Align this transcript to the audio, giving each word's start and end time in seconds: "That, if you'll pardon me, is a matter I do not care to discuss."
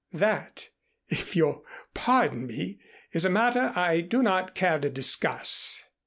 "That, 0.13 0.69
if 1.09 1.35
you'll 1.35 1.63
pardon 1.93 2.47
me, 2.47 2.79
is 3.11 3.23
a 3.23 3.29
matter 3.29 3.71
I 3.75 4.01
do 4.01 4.23
not 4.23 4.55
care 4.55 4.79
to 4.79 4.89
discuss." 4.89 5.83